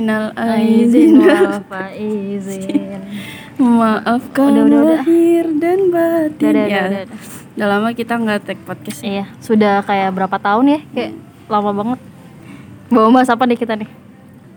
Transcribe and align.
Minal 0.00 0.32
Aizin 0.32 1.20
wal 1.20 1.60
faizin. 1.68 3.04
Maafkan 3.60 4.48
Udah, 4.56 4.64
udah, 4.64 4.80
udah. 4.80 4.96
lahir 5.04 5.44
dan 5.60 5.92
batin 5.92 6.56
Udah, 6.56 6.64
udah, 6.64 6.72
ya. 6.72 6.84
udah, 6.88 7.00
udah. 7.04 7.18
Udah 7.52 7.66
lama 7.68 7.88
kita 7.92 8.16
nggak 8.16 8.38
take 8.48 8.62
podcast 8.64 9.04
ya. 9.04 9.08
Iya, 9.12 9.24
sudah 9.44 9.84
kayak 9.84 10.16
berapa 10.16 10.32
tahun 10.40 10.64
ya? 10.72 10.80
Kayak 10.96 11.12
lama 11.52 11.70
banget. 11.76 12.00
Bawa 12.88 13.08
bahas 13.12 13.28
apa 13.28 13.44
nih 13.44 13.60
kita 13.60 13.76
nih? 13.76 13.92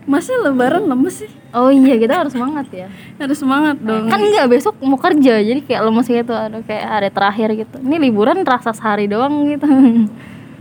Masa 0.08 0.32
lebaran 0.40 0.88
lemes 0.88 1.12
sih? 1.20 1.30
Oh 1.52 1.68
iya, 1.68 2.00
kita 2.00 2.24
harus 2.24 2.32
semangat 2.32 2.64
ya. 2.72 2.88
Harus 3.20 3.36
semangat 3.36 3.76
dong. 3.84 4.08
Kan 4.08 4.24
enggak 4.24 4.48
besok 4.48 4.80
mau 4.80 4.96
kerja, 4.96 5.44
jadi 5.44 5.60
kayak 5.60 5.92
lemes 5.92 6.08
gitu, 6.08 6.32
aduh 6.32 6.64
kayak 6.64 6.84
hari 6.88 7.08
terakhir 7.12 7.48
gitu. 7.52 7.76
Ini 7.84 8.00
liburan 8.00 8.40
terasa 8.48 8.72
sehari 8.72 9.12
doang 9.12 9.44
gitu. 9.44 9.68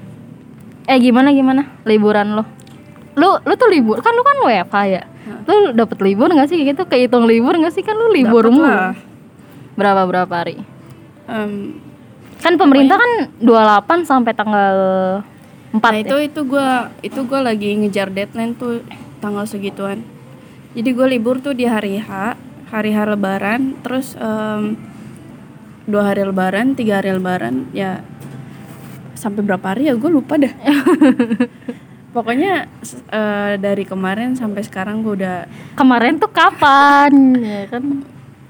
eh 0.91 0.99
gimana 0.99 1.31
gimana 1.31 1.71
liburan 1.87 2.35
lo? 2.35 2.43
Lu 3.13 3.29
lu 3.43 3.53
tuh 3.53 3.69
libur 3.69 4.01
kan 4.01 4.13
lu 4.13 4.23
kan 4.25 4.37
WFH 4.43 4.77
ya. 4.89 5.03
Lu 5.45 5.71
dapet 5.73 5.97
libur 6.01 6.29
nggak 6.29 6.49
sih 6.49 6.59
gitu? 6.63 6.83
Kehitung 6.85 7.25
libur 7.29 7.53
nggak 7.55 7.73
sih 7.73 7.83
kan 7.85 7.95
lu 7.95 8.09
libur 8.09 8.49
mulu. 8.49 8.93
Berapa 9.73 10.05
berapa 10.05 10.33
hari? 10.33 10.61
Em, 11.29 11.79
Kan 12.43 12.59
pemerintah 12.59 12.99
kan 12.99 13.11
28 13.39 14.03
sampai 14.03 14.35
tanggal 14.35 14.75
4 15.71 15.79
nah 15.79 15.95
ya? 15.95 16.03
itu 16.03 16.15
itu 16.27 16.41
gua 16.43 16.91
itu 16.99 17.19
gua 17.23 17.39
lagi 17.39 17.71
ngejar 17.71 18.11
deadline 18.11 18.51
tuh 18.59 18.83
tanggal 19.23 19.47
segituan. 19.47 20.03
Jadi 20.73 20.89
gue 20.91 21.07
libur 21.07 21.37
tuh 21.39 21.53
di 21.55 21.63
hari 21.69 22.01
H, 22.01 22.35
hari 22.73 22.91
H 22.91 23.05
Lebaran, 23.05 23.77
terus 23.85 24.17
em, 24.19 24.75
dua 25.85 26.11
hari 26.11 26.25
Lebaran, 26.27 26.73
tiga 26.75 26.99
hari 26.99 27.15
Lebaran, 27.15 27.69
ya 27.71 28.01
sampai 29.15 29.45
berapa 29.45 29.63
hari 29.63 29.87
ya 29.87 29.95
gue 29.95 30.11
lupa 30.11 30.35
dah. 30.35 30.51
Pokoknya 32.13 32.69
eh, 33.09 33.53
dari 33.57 33.83
kemarin 33.83 34.37
sampai 34.37 34.61
sekarang 34.61 35.01
gue 35.01 35.17
udah 35.17 35.49
Kemarin 35.73 36.21
tuh 36.21 36.29
kapan? 36.29 37.11
ya 37.41 37.65
kan? 37.67 37.83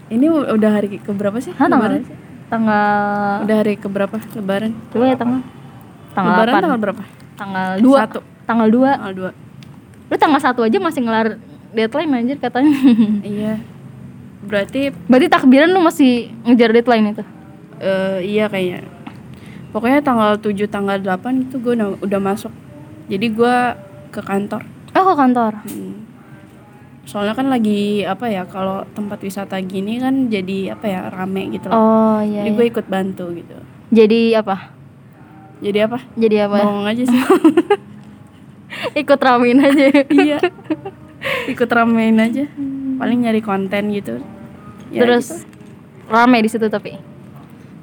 ini 0.08 0.28
udah 0.30 0.70
hari 0.70 1.00
ke 1.00 1.10
berapa 1.10 1.40
sih? 1.40 1.56
Hah, 1.56 1.66
tanggal 1.66 2.04
tanggal 2.46 2.86
Udah 3.42 3.56
hari 3.58 3.80
ke 3.80 3.88
berapa 3.88 4.14
Lebaran? 4.36 4.76
dua 4.92 5.06
ya 5.10 5.16
tanggal 5.16 5.42
tanggal 6.14 6.34
Lebaran 6.36 6.54
8 6.54 6.62
tanggal 6.62 6.80
berapa? 6.80 7.04
tanggal 7.34 7.70
2 7.80 7.98
Satu. 7.98 8.20
tanggal 8.44 8.68
2 8.70 8.84
Tanggal 8.94 9.14
dua. 9.16 9.32
lu 10.04 10.16
tanggal 10.20 10.38
satu 10.38 10.62
aja 10.62 10.78
masih 10.78 11.02
ngelar 11.02 11.42
deadline 11.72 12.14
anjir 12.14 12.38
katanya 12.38 12.70
Iya. 13.26 13.58
Berarti 14.44 14.94
berarti 15.08 15.28
takbiran 15.28 15.72
lu 15.72 15.82
masih 15.82 16.30
ngejar 16.44 16.70
deadline 16.70 17.06
itu 17.10 17.24
eh, 17.80 18.20
iya 18.22 18.46
kayaknya. 18.46 18.86
Pokoknya 19.72 20.06
tanggal 20.06 20.38
7 20.38 20.54
tanggal 20.70 21.02
8 21.02 21.48
itu 21.50 21.56
gue 21.58 21.74
udah 21.74 22.20
masuk. 22.22 22.54
Jadi 23.14 23.28
gue 23.30 23.56
ke 24.10 24.22
kantor. 24.22 24.62
oh 24.92 25.06
ke 25.06 25.16
kantor 25.16 25.54
Hmm. 25.64 25.94
Soalnya 27.04 27.36
kan 27.36 27.46
lagi 27.46 28.02
apa 28.02 28.26
ya 28.26 28.44
kalau 28.44 28.88
tempat 28.90 29.20
wisata 29.20 29.60
gini 29.60 30.00
kan 30.00 30.28
jadi 30.28 30.72
apa 30.72 30.86
ya 30.88 31.02
rame 31.10 31.52
gitu 31.52 31.68
loh. 31.68 31.76
oh 31.76 32.18
iya, 32.20 32.42
Jadi 32.42 32.50
iya. 32.50 32.58
gue 32.58 32.66
ikut 32.70 32.86
bantu 32.88 33.26
gitu. 33.34 33.58
jadi 33.92 34.40
apa 34.40 34.72
Jadi 35.60 35.80
apa? 35.80 36.00
jadi 36.16 36.36
apa 36.44 36.58
Bohong 36.60 36.88
aja 36.88 37.04
sih. 37.04 37.22
ikut 39.02 39.20
ramein 39.20 39.60
aja 39.60 39.86
iya. 40.20 40.40
Ikut 41.46 41.70
ramein 41.70 42.18
aja. 42.18 42.48
Paling 42.96 43.20
nyari 43.22 43.40
konten 43.40 43.92
gitu. 43.92 44.20
Ya 44.90 45.04
terus 45.04 45.28
gitu. 45.30 45.46
rame 46.08 46.40
di 46.40 46.50
situ 46.50 46.66
tapi 46.68 46.98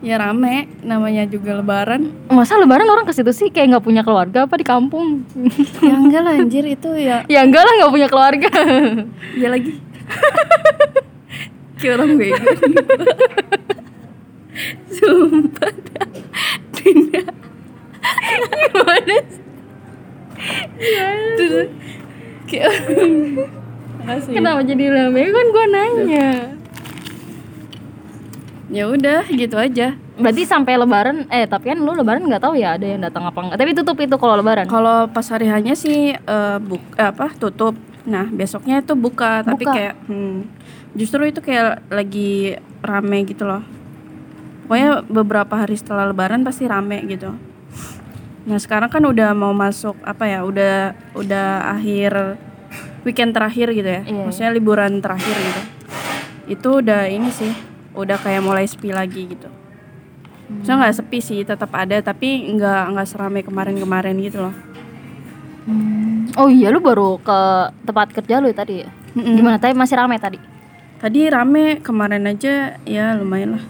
ya 0.01 0.17
rame 0.17 0.65
namanya 0.81 1.29
juga 1.29 1.61
lebaran. 1.61 2.09
masa 2.33 2.57
lebaran 2.57 2.89
orang 2.89 3.05
ke 3.05 3.13
situ 3.13 3.33
sih 3.37 3.49
kayak 3.53 3.77
nggak 3.77 3.85
punya 3.85 4.01
keluarga 4.01 4.49
apa 4.49 4.57
di 4.57 4.65
kampung 4.65 5.29
ya 5.87 5.93
enggak 5.93 6.23
lah 6.25 6.41
anjir 6.41 6.65
itu 6.65 6.89
ya 6.97 7.25
ya 7.29 7.45
enggak 7.45 7.63
lah 7.69 7.73
nggak 7.85 7.93
punya 7.93 8.09
keluarga 8.09 8.51
ya 9.37 9.49
lagi. 9.53 9.73
Kayak 11.81 11.97
orang 11.97 12.11
bego. 12.21 12.53
Sumpah. 14.93 15.73
Tidak. 16.77 17.29
gimana 18.61 19.17
sih? 19.25 19.45
Terus 21.41 21.69
kayak 22.45 22.73
Makasih. 24.01 24.33
kenapa 24.37 24.61
jadi 24.65 24.85
rame 24.93 25.23
kan 25.25 25.47
gua 25.53 25.67
nanya 25.73 26.29
Ya 28.71 28.87
udah 28.87 29.27
gitu 29.27 29.59
aja. 29.59 29.99
berarti 30.21 30.45
sampai 30.45 30.77
lebaran 30.77 31.25
eh 31.33 31.49
tapi 31.49 31.73
kan 31.73 31.81
lu 31.81 31.97
lebaran 31.97 32.21
nggak 32.29 32.45
tahu 32.45 32.53
ya 32.53 32.77
ada 32.77 32.85
yang 32.85 33.01
datang 33.01 33.25
apa 33.25 33.41
enggak 33.41 33.57
tapi 33.57 33.73
tutup 33.73 33.97
itu 33.99 34.17
kalau 34.21 34.37
lebaran 34.37 34.69
Kalau 34.69 35.09
pas 35.09 35.25
hari 35.33 35.49
hanya 35.49 35.73
sih 35.73 36.13
eh, 36.13 36.59
buk 36.61 36.83
eh, 36.95 37.09
apa 37.09 37.33
tutup. 37.35 37.73
Nah, 38.05 38.29
besoknya 38.29 38.81
itu 38.81 38.93
buka, 38.97 39.41
tapi 39.41 39.65
Buka. 39.65 39.73
kayak 39.77 39.95
hmm, 40.09 40.37
justru 40.93 41.25
itu 41.29 41.41
kayak 41.41 41.85
lagi 41.89 42.57
rame 42.81 43.29
gitu 43.29 43.45
loh. 43.45 43.61
Pokoknya 44.65 45.03
beberapa 45.05 45.55
hari 45.57 45.77
setelah 45.77 46.09
lebaran 46.09 46.41
pasti 46.41 46.65
rame 46.65 47.01
gitu. 47.09 47.33
Nah, 48.49 48.57
sekarang 48.57 48.89
kan 48.89 49.05
udah 49.05 49.37
mau 49.37 49.53
masuk 49.53 49.97
apa 50.01 50.25
ya? 50.25 50.45
Udah 50.45 50.97
udah 51.13 51.77
akhir 51.77 52.41
weekend 53.05 53.33
terakhir 53.33 53.73
gitu 53.73 53.89
ya. 53.89 54.03
Iya. 54.05 54.23
Maksudnya 54.29 54.51
liburan 54.53 55.01
terakhir 55.01 55.37
gitu. 55.37 55.63
Itu 56.49 56.69
udah 56.81 57.05
ini 57.07 57.29
sih, 57.31 57.53
udah 57.93 58.19
kayak 58.19 58.43
mulai 58.43 58.67
sepi 58.67 58.91
lagi 58.91 59.27
gitu. 59.29 59.49
Maksudnya 60.51 60.77
nggak 60.83 60.97
sepi 60.99 61.19
sih, 61.19 61.41
tetap 61.43 61.71
ada 61.73 61.99
tapi 62.01 62.51
nggak 62.53 62.83
nggak 62.95 63.07
seramai 63.07 63.43
kemarin-kemarin 63.43 64.19
gitu 64.19 64.43
loh. 64.43 64.55
Hmm. 65.61 66.25
oh 66.41 66.49
iya 66.49 66.73
lu 66.73 66.81
baru 66.81 67.21
ke 67.21 67.39
tempat 67.85 68.17
kerja 68.17 68.41
lu 68.41 68.49
ya 68.49 68.57
tadi 68.57 68.81
ya 68.81 68.89
Mm-mm. 69.13 69.37
gimana 69.37 69.61
tadi 69.61 69.77
masih 69.77 69.93
ramai 69.93 70.17
tadi 70.17 70.41
Tadi 71.01 71.33
rame 71.33 71.81
kemarin 71.81 72.29
aja 72.29 72.77
ya 72.85 73.17
lumayan 73.17 73.57
lah. 73.57 73.65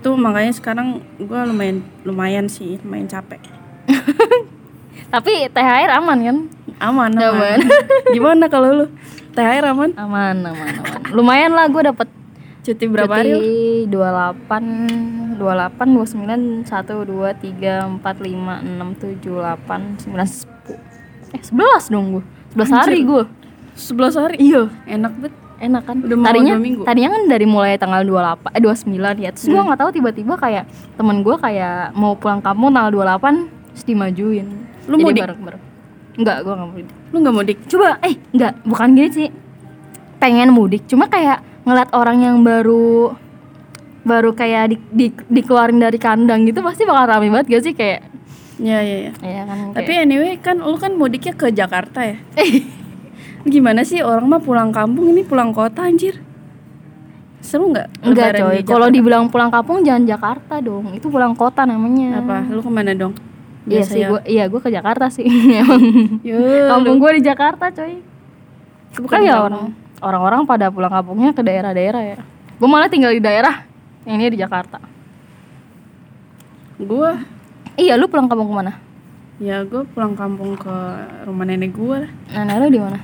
Tuh 0.00 0.16
makanya 0.16 0.48
sekarang 0.56 1.04
gua 1.20 1.44
lumayan 1.44 1.84
lumayan 2.08 2.48
sih, 2.48 2.80
lumayan 2.80 3.04
capek. 3.04 3.36
tapi 5.12 5.48
THR 5.52 5.92
aman 5.92 6.18
kan 6.24 6.38
Aman, 6.78 7.10
Aman. 7.16 7.20
aman. 7.20 7.58
Gimana 8.16 8.48
kalau 8.48 8.68
lu? 8.72 8.86
THR 9.36 9.76
aman? 9.76 9.92
aman 9.94 10.36
aman 10.40 10.72
aman 10.80 11.00
lumayan 11.12 11.52
lah 11.52 11.68
gue 11.68 11.82
dapet 11.84 12.08
Cuti 12.68 12.84
berapa 12.84 13.08
hari? 13.14 13.32
lu? 13.32 13.38
cuti 13.38 13.88
28 13.88 15.40
28 15.40 15.88
29 15.88 16.68
1 16.68 16.68
2 16.68 17.32
3 17.40 17.96
4 17.96 18.04
5 18.04 18.68
6 18.76 19.24
7 19.24 19.24
8 19.24 20.04
9 20.04 20.12
10 20.12 21.32
eh 21.32 21.40
11 21.40 21.88
dong 21.88 22.06
gue 22.12 22.24
11 22.54 22.68
hari 22.74 22.98
gue 23.02 23.24
11 23.72 24.20
hari. 24.20 24.36
iya 24.38 24.62
Enak 24.84 25.12
banget. 25.14 25.32
enak 25.58 25.82
kan 25.82 25.96
Udah 25.98 26.14
mau 26.14 26.26
tadinya 26.26 26.54
minggu. 26.56 26.82
tadinya 26.84 27.10
kan 27.10 27.22
dari 27.26 27.46
mulai 27.46 27.74
tanggal 27.74 28.02
28 28.02 28.52
eh 28.52 28.60
29 28.60 28.94
ya 29.18 29.30
terus 29.32 29.46
gua 29.48 29.62
nggak 29.64 29.80
tahu 29.80 29.90
tiba-tiba 29.90 30.34
kayak 30.36 30.64
temen 30.94 31.16
gua 31.20 31.36
kayak 31.36 31.74
mau 31.92 32.12
pulang 32.14 32.38
kampung 32.38 32.70
tanggal 32.70 32.92
28 32.92 33.48
terus 33.72 33.84
dimajuin 33.84 34.46
Lu 34.84 34.94
Jadi 34.94 35.04
mudik? 35.04 35.22
bareng-bareng. 35.24 35.62
enggak 36.14 36.36
gua 36.42 36.54
nggak 36.54 36.68
mudik 36.70 36.86
Lu 37.08 37.16
nggak 37.18 37.34
mudik? 37.34 37.56
coba 37.64 37.88
eh 38.02 38.14
enggak 38.28 38.52
bukan 38.62 38.88
gini 38.92 39.08
sih 39.10 39.28
pengen 40.18 40.50
mudik 40.50 40.84
cuma 40.84 41.06
kayak 41.06 41.40
ngeliat 41.68 41.92
orang 41.92 42.18
yang 42.18 42.36
baru 42.40 43.12
baru 44.00 44.32
kayak 44.32 44.64
di, 44.68 44.76
di- 44.90 45.24
dikeluarin 45.30 45.76
dari 45.76 45.96
kandang 45.96 46.42
gitu 46.42 46.58
pasti 46.58 46.82
bakal 46.82 47.04
rame 47.10 47.28
banget 47.28 47.46
gak 47.50 47.62
sih 47.62 47.74
kayak 47.74 48.00
Ya 48.58 48.80
ya 48.80 48.96
ya. 49.04 49.12
ya 49.20 49.42
kan 49.44 49.70
Tapi 49.70 49.86
kayak- 49.86 50.02
anyway 50.02 50.32
kan 50.36 50.56
lu 50.56 50.74
kan 50.74 50.90
mudiknya 50.92 51.30
ke 51.30 51.46
Jakarta 51.48 52.02
ya. 52.02 52.18
Gimana 53.46 53.80
sih 53.82 54.00
orang 54.00 54.26
mah 54.26 54.40
pulang 54.40 54.70
kampung 54.70 55.06
ini 55.08 55.22
pulang 55.22 55.52
kota 55.52 55.84
anjir? 55.84 56.18
Seru 57.38 57.70
nggak? 57.70 58.02
enggak 58.02 58.34
coy 58.34 58.58
kalau 58.62 58.90
dibilang 58.90 59.30
pulang 59.30 59.46
kampung 59.46 59.80
jangan 59.80 60.02
Jakarta 60.04 60.58
dong 60.58 60.90
itu 60.90 61.06
pulang 61.06 61.32
kota 61.32 61.62
namanya 61.62 62.18
apa? 62.18 62.44
Lu 62.46 62.58
ke 62.58 62.66
mana 62.66 62.90
dong? 62.92 63.14
Iya 63.62 63.78
Biasa 63.78 63.90
sih, 63.90 64.00
ya. 64.00 64.08
gua, 64.08 64.20
iya 64.26 64.44
gue 64.44 64.58
ke 64.58 64.70
Jakarta 64.70 65.06
sih. 65.06 65.28
Kampung 66.70 66.96
gue 66.98 67.10
di 67.14 67.22
Jakarta, 67.22 67.68
coy. 67.68 68.00
Bukan 68.96 69.06
Kan 69.08 69.20
ya 69.22 69.32
kampung. 69.34 69.46
orang 69.46 69.64
orang-orang 70.02 70.46
pada 70.46 70.70
pulang 70.70 70.92
kampungnya 70.92 71.30
ke 71.34 71.42
daerah-daerah 71.42 72.02
ya. 72.02 72.18
Gue 72.58 72.68
malah 72.68 72.90
tinggal 72.90 73.14
di 73.14 73.22
daerah 73.22 73.66
yang 74.06 74.18
ini 74.18 74.34
di 74.34 74.40
Jakarta. 74.40 74.78
Gua 76.78 77.18
Iya, 77.78 77.94
lu 77.94 78.10
pulang 78.10 78.26
kampung 78.26 78.50
ke 78.50 78.56
mana? 78.58 78.72
ya 79.38 79.62
gue 79.62 79.86
pulang 79.94 80.18
kampung 80.18 80.58
ke 80.58 80.76
rumah 81.22 81.46
nenek 81.46 81.70
gue. 81.70 82.10
Nenek 82.34 82.56
lu 82.58 82.66
di 82.74 82.80
mana? 82.82 82.98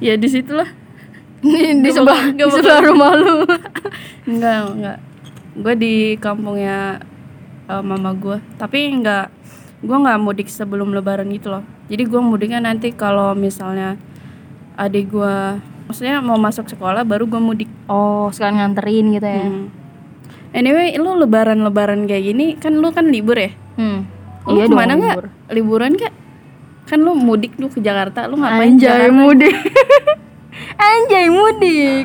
Ya 0.00 0.16
di 0.16 0.28
situ 0.28 0.56
lah. 0.56 0.68
di 1.44 1.84
Gak 1.84 1.92
sebelah 1.92 2.24
di 2.32 2.42
sebelah 2.48 2.80
rumah 2.80 3.12
lu. 3.12 3.44
Enggak, 4.32 4.56
enggak. 4.72 4.98
Gue 5.60 5.74
di 5.76 5.94
kampungnya 6.16 7.04
eh, 7.68 7.82
mama 7.84 8.16
gue. 8.16 8.40
Tapi 8.56 8.96
enggak, 8.96 9.28
gue 9.84 9.92
nggak 9.92 10.20
mudik 10.24 10.48
sebelum 10.48 10.96
lebaran 10.96 11.28
gitu 11.28 11.52
loh. 11.52 11.64
Jadi 11.92 12.08
gue 12.08 12.20
mudiknya 12.24 12.64
nanti 12.64 12.96
kalau 12.96 13.36
misalnya 13.36 14.00
adik 14.80 15.12
gue, 15.12 15.36
maksudnya 15.84 16.18
mau 16.18 16.36
masuk 16.36 16.66
sekolah 16.66 17.02
baru 17.02 17.24
gue 17.24 17.38
mudik. 17.38 17.70
Oh, 17.86 18.28
sekalian 18.28 18.56
nganterin 18.58 19.06
gitu 19.12 19.26
ya. 19.26 19.44
Hmm. 19.44 19.66
Anyway, 20.50 20.94
lu 20.94 21.16
lebaran-lebaran 21.16 22.04
kayak 22.04 22.24
gini 22.24 22.54
kan 22.54 22.74
lu 22.74 22.88
kan 22.88 23.06
libur 23.06 23.34
ya? 23.34 23.50
Hmm. 23.74 24.06
Lu 24.44 24.56
Iya 24.56 24.66
ke 24.66 24.74
mana 24.74 24.92
nggak? 24.94 25.14
libur. 25.14 25.26
Liburan 25.50 25.90
nggak? 25.94 26.14
Kan 26.84 27.00
lu 27.00 27.12
mudik 27.12 27.56
lu 27.56 27.66
ke 27.66 27.80
Jakarta, 27.80 28.24
lu 28.24 28.36
ngapain 28.36 28.70
di 28.70 28.78
Anjay 28.78 28.88
Jakarta? 29.08 29.14
mudik. 29.14 29.54
Anjay 30.78 31.26
mudik. 31.28 32.04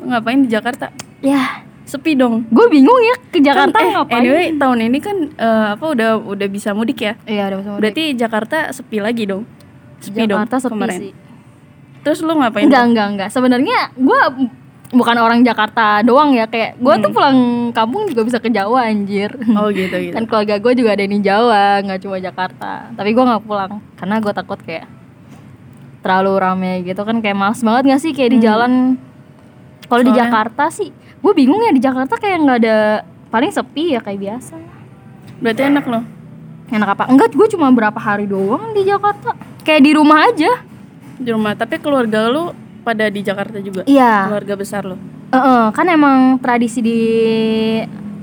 Ngapain 0.00 0.38
di 0.40 0.48
Jakarta? 0.48 0.86
Ya, 1.20 1.60
Sepi 1.84 2.14
dong. 2.14 2.46
gue 2.48 2.66
bingung 2.70 2.96
ya 2.96 3.16
ke 3.28 3.42
Jakarta 3.42 3.74
Kan, 3.74 3.82
eh, 3.82 3.92
ngapain. 3.92 4.18
Anyway, 4.22 4.46
tahun 4.54 4.78
ini 4.86 4.98
kan 4.98 5.16
eh, 5.28 5.66
apa 5.74 5.84
udah 5.84 6.22
udah 6.22 6.48
bisa 6.48 6.70
mudik 6.70 7.02
ya? 7.02 7.18
Iya, 7.26 7.50
udah 7.50 7.56
bisa 7.58 7.68
mudik. 7.68 7.82
Berarti 7.82 8.04
Jakarta 8.14 8.56
sepi 8.70 8.98
lagi 8.98 9.26
dong. 9.26 9.42
Sepi 9.98 10.22
Jakarta 10.22 10.56
dong 10.56 10.62
sepi 10.62 10.72
kemarin. 10.72 10.98
sih. 11.02 11.12
Terus 12.00 12.24
lu 12.24 12.32
ngapain? 12.36 12.66
Enggak, 12.66 12.84
enggak, 12.88 13.06
enggak. 13.12 13.28
Sebenarnya 13.32 13.92
gue 13.96 14.20
bukan 14.90 15.16
orang 15.22 15.46
Jakarta 15.46 16.02
doang 16.02 16.34
ya 16.34 16.50
kayak 16.50 16.74
gue 16.82 16.94
tuh 16.98 17.10
pulang 17.14 17.70
kampung 17.70 18.10
juga 18.10 18.26
bisa 18.26 18.38
ke 18.42 18.50
Jawa 18.50 18.90
anjir. 18.90 19.30
Oh 19.54 19.70
gitu 19.70 19.94
gitu. 19.94 20.14
Dan 20.16 20.26
keluarga 20.26 20.58
gue 20.58 20.72
juga 20.74 20.90
ada 20.98 21.04
di 21.06 21.18
Jawa, 21.22 21.78
nggak 21.84 22.00
cuma 22.02 22.16
Jakarta. 22.18 22.90
Tapi 22.96 23.10
gue 23.14 23.24
nggak 23.24 23.42
pulang 23.46 23.72
karena 23.94 24.14
gue 24.18 24.32
takut 24.34 24.58
kayak 24.58 24.86
terlalu 26.00 26.32
rame 26.40 26.72
gitu 26.82 27.04
kan 27.04 27.20
kayak 27.20 27.36
males 27.36 27.60
banget 27.60 27.92
gak 27.92 28.00
sih 28.00 28.12
kayak 28.16 28.30
di 28.32 28.40
jalan. 28.40 28.96
Kalau 29.84 30.02
di 30.06 30.12
Jakarta 30.14 30.70
sih, 30.70 30.88
gue 30.94 31.32
bingung 31.34 31.60
ya 31.66 31.74
di 31.74 31.82
Jakarta 31.82 32.14
kayak 32.16 32.38
nggak 32.46 32.58
ada 32.62 32.76
paling 33.28 33.50
sepi 33.52 33.98
ya 33.98 34.00
kayak 34.00 34.18
biasa. 34.22 34.54
Berarti 35.42 35.62
enak 35.66 35.84
loh. 35.86 36.02
Enak 36.70 36.88
apa? 36.94 37.04
Enggak, 37.10 37.34
gue 37.34 37.48
cuma 37.50 37.66
berapa 37.74 37.98
hari 37.98 38.30
doang 38.30 38.70
di 38.70 38.86
Jakarta. 38.86 39.34
Kayak 39.66 39.82
di 39.82 39.92
rumah 39.98 40.30
aja. 40.30 40.69
Di 41.20 41.30
rumah. 41.30 41.52
Tapi 41.52 41.76
keluarga 41.78 42.26
lu 42.32 42.50
pada 42.80 43.12
di 43.12 43.20
Jakarta 43.20 43.60
juga. 43.60 43.84
Iya. 43.84 44.32
Keluarga 44.32 44.54
besar 44.56 44.82
lu. 44.88 44.96
Heeh, 45.30 45.64
kan 45.70 45.86
emang 45.86 46.40
tradisi 46.42 46.82
di 46.82 47.00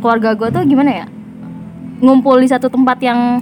keluarga 0.04 0.36
gue 0.36 0.50
tuh 0.52 0.64
gimana 0.66 0.92
ya? 0.92 1.06
Ngumpul 2.04 2.44
di 2.44 2.50
satu 2.52 2.68
tempat 2.68 3.00
yang 3.00 3.42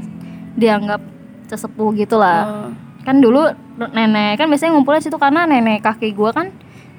dianggap 0.56 1.02
sesepuh 1.50 1.90
gitu 1.98 2.20
lah. 2.22 2.70
Oh. 2.70 2.72
Kan 3.04 3.22
dulu 3.22 3.42
nenek 3.76 4.40
kan 4.40 4.48
biasanya 4.48 4.78
ngumpulnya 4.78 5.02
situ 5.04 5.18
karena 5.20 5.44
nenek 5.44 5.84
kakek 5.84 6.16
gue 6.16 6.30
kan 6.32 6.48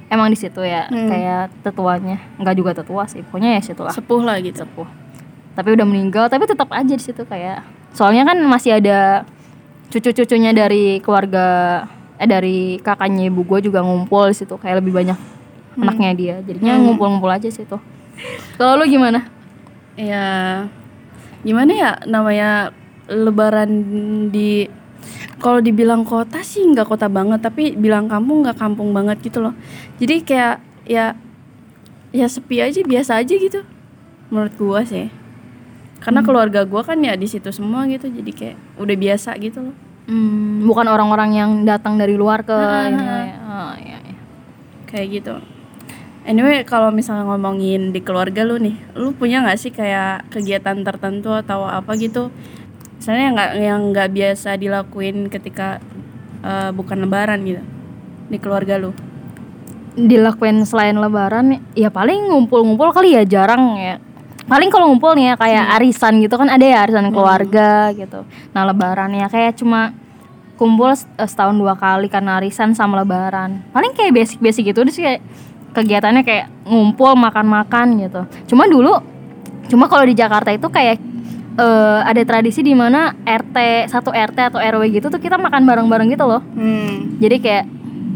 emang 0.07 0.31
di 0.31 0.39
situ 0.39 0.63
ya, 0.63 0.87
Hmm. 0.87 1.09
kayak 1.11 1.51
tetuanya. 1.67 2.19
Enggak 2.39 2.55
juga 2.55 2.71
tetua 2.79 3.11
sih, 3.11 3.27
pokoknya 3.27 3.59
ya 3.59 3.61
situ 3.63 3.83
lah. 3.83 3.91
Sepuh 3.91 4.23
lah 4.23 4.39
gitu. 4.39 4.63
Sepuh. 4.63 4.87
Tapi 5.57 5.69
udah 5.73 5.87
meninggal, 5.89 6.29
tapi 6.29 6.47
tetap 6.47 6.69
aja 6.71 6.95
di 6.95 7.01
situ 7.03 7.25
kayak. 7.27 7.65
Soalnya 7.97 8.29
kan 8.29 8.39
masih 8.45 8.77
ada 8.79 9.25
cucu-cucunya 9.89 10.53
dari 10.53 11.01
keluarga 11.01 11.83
eh 12.17 12.29
dari 12.29 12.81
kakaknya 12.81 13.29
ibu 13.29 13.45
gue 13.45 13.69
juga 13.69 13.85
ngumpul 13.85 14.33
situ 14.33 14.57
kayak 14.57 14.81
lebih 14.81 14.93
banyak 14.97 15.19
anaknya 15.77 16.11
dia. 16.17 16.37
Jadinya 16.41 16.81
ngumpul-ngumpul 16.81 17.29
aja 17.29 17.49
situ. 17.53 17.77
Kalau 18.57 18.81
lu 18.81 18.89
gimana? 18.89 19.29
Ya 19.97 20.25
gimana 21.45 21.73
ya 21.73 21.91
namanya 22.09 22.73
lebaran 23.07 23.71
di 24.33 24.67
kalau 25.39 25.61
dibilang 25.63 26.03
kota 26.03 26.41
sih 26.43 26.65
nggak 26.65 26.89
kota 26.89 27.07
banget 27.07 27.45
tapi 27.45 27.77
bilang 27.77 28.09
kampung 28.09 28.43
nggak 28.43 28.57
kampung 28.57 28.97
banget 28.97 29.21
gitu 29.21 29.45
loh. 29.45 29.53
Jadi 30.01 30.25
kayak 30.25 30.57
ya 30.89 31.13
ya 32.17 32.27
sepi 32.27 32.65
aja 32.65 32.81
biasa 32.81 33.21
aja 33.21 33.35
gitu 33.37 33.61
menurut 34.33 34.57
gua 34.57 34.81
sih. 34.89 35.13
Karena 36.01 36.25
keluarga 36.25 36.65
gua 36.65 36.81
kan 36.81 36.97
ya 37.05 37.13
di 37.13 37.29
situ 37.29 37.53
semua 37.53 37.85
gitu 37.89 38.09
jadi 38.09 38.33
kayak 38.33 38.57
udah 38.81 38.97
biasa 38.97 39.37
gitu 39.37 39.61
loh 39.61 39.86
Hmm, 40.07 40.63
bukan 40.63 40.87
orang-orang 40.87 41.31
yang 41.35 41.51
datang 41.67 41.99
dari 41.99 42.15
luar 42.15 42.47
ke 42.47 42.55
Ah, 42.55 42.87
ini. 42.87 43.03
Oh, 43.43 43.73
iya, 43.83 43.99
iya. 44.07 44.17
kayak 44.87 45.07
gitu 45.19 45.35
anyway 46.27 46.63
kalau 46.67 46.91
misalnya 46.91 47.27
ngomongin 47.27 47.91
di 47.95 48.03
keluarga 48.03 48.43
lu 48.43 48.59
nih 48.59 48.75
lu 48.99 49.15
punya 49.15 49.43
nggak 49.47 49.59
sih 49.59 49.71
kayak 49.75 50.27
kegiatan 50.31 50.83
tertentu 50.83 51.31
atau 51.35 51.67
apa 51.67 51.95
gitu 51.99 52.31
misalnya 52.99 53.23
yang 53.31 53.35
nggak 53.35 53.51
yang 53.59 53.81
nggak 53.95 54.09
biasa 54.15 54.51
dilakuin 54.59 55.27
ketika 55.31 55.79
eh, 56.43 56.71
bukan 56.75 57.07
lebaran 57.07 57.43
gitu 57.47 57.63
di 58.31 58.39
keluarga 58.43 58.79
lu 58.79 58.91
Dilakuin 59.97 60.61
selain 60.69 61.01
lebaran 61.01 61.57
ya 61.73 61.89
paling 61.89 62.29
ngumpul-ngumpul 62.29 62.93
kali 62.93 63.17
ya 63.17 63.25
jarang 63.25 63.81
ya. 63.81 63.97
Paling 64.47 64.71
kalau 64.71 64.87
ngumpul 64.91 65.19
nih 65.19 65.33
ya 65.33 65.35
kayak 65.35 65.65
arisan 65.79 66.23
gitu 66.23 66.39
kan 66.39 66.47
ada 66.47 66.63
ya 66.63 66.87
arisan 66.87 67.11
keluarga 67.11 67.91
gitu. 67.95 68.23
Nah, 68.55 68.63
lebaran 68.63 69.11
ya 69.11 69.27
kayak 69.27 69.59
cuma 69.59 69.91
kumpul 70.55 70.95
eh, 70.95 71.29
setahun 71.29 71.59
dua 71.59 71.75
kali 71.75 72.07
karena 72.07 72.39
arisan 72.39 72.71
sama 72.73 73.03
lebaran. 73.03 73.67
Paling 73.75 73.93
kayak 73.99 74.15
basic-basic 74.15 74.71
gitu 74.71 74.87
sih 74.89 75.03
kayak 75.03 75.21
kegiatannya 75.75 76.23
kayak 76.23 76.47
ngumpul 76.63 77.19
makan-makan 77.19 77.99
gitu. 78.01 78.23
Cuma 78.55 78.71
dulu 78.71 79.03
cuma 79.67 79.91
kalau 79.91 80.07
di 80.07 80.15
Jakarta 80.15 80.55
itu 80.55 80.71
kayak 80.71 81.03
eh, 81.59 82.01
ada 82.07 82.23
tradisi 82.23 82.63
di 82.63 82.71
mana 82.71 83.19
RT 83.27 83.91
satu 83.91 84.15
RT 84.15 84.55
atau 84.55 84.63
RW 84.63 84.95
gitu 84.95 85.11
tuh 85.11 85.19
kita 85.19 85.35
makan 85.43 85.67
bareng-bareng 85.67 86.07
gitu 86.15 86.23
loh. 86.23 86.41
hmm. 86.55 87.19
Jadi 87.19 87.37
kayak 87.43 87.65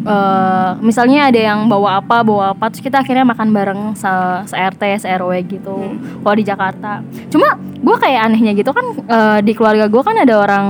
eh 0.01 0.71
misalnya 0.81 1.29
ada 1.29 1.41
yang 1.41 1.69
bawa 1.69 2.01
apa 2.01 2.25
bawa 2.25 2.57
apa 2.57 2.73
terus 2.73 2.81
kita 2.81 3.05
akhirnya 3.05 3.25
makan 3.25 3.49
bareng 3.53 3.81
se, 3.95 4.09
se 4.49 4.57
RT 4.57 4.83
se 5.03 5.07
RW 5.09 5.33
gitu. 5.47 5.77
Kalau 6.23 6.37
di 6.37 6.45
Jakarta. 6.45 7.05
Cuma 7.29 7.57
gue 7.59 7.97
kayak 8.01 8.33
anehnya 8.33 8.53
gitu 8.57 8.73
kan 8.73 8.87
eh, 8.97 9.39
di 9.45 9.53
keluarga 9.53 9.87
gue 9.89 10.03
kan 10.03 10.17
ada 10.17 10.35
orang 10.41 10.67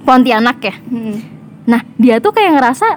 Pontianak 0.00 0.58
ya. 0.64 0.74
Hmm. 0.90 1.16
Nah 1.68 1.80
dia 2.00 2.18
tuh 2.18 2.32
kayak 2.34 2.56
ngerasa 2.58 2.88